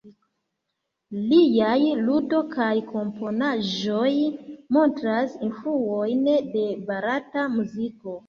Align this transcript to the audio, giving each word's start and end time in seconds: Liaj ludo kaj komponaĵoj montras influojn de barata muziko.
Liaj 1.31 1.81
ludo 2.05 2.39
kaj 2.55 2.69
komponaĵoj 2.93 4.09
montras 4.77 5.37
influojn 5.49 6.25
de 6.55 6.65
barata 6.89 7.47
muziko. 7.59 8.17